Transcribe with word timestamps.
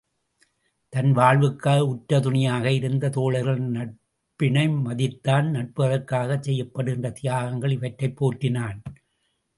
தன் 0.93 1.11
வாழ்வுக்கு 1.11 1.73
உறுதுணையாக 1.87 2.71
இருந்த 2.71 3.09
தோழர்களின் 3.09 3.69
நட்பினை 3.75 4.65
மதித்தான் 4.87 5.49
நட்பு 5.49 5.83
அதற்காகச் 5.83 6.43
செய்யப்படுகின்ற 6.43 7.11
தியாகங்கள் 7.21 7.71
இவற்றைப் 7.71 8.17
போற்றினான். 8.17 8.79